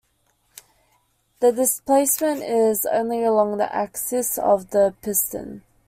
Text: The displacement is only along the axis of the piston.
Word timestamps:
The 1.41 1.51
displacement 1.51 2.41
is 2.41 2.87
only 2.87 3.23
along 3.23 3.57
the 3.59 3.71
axis 3.71 4.39
of 4.39 4.71
the 4.71 4.95
piston. 5.03 5.61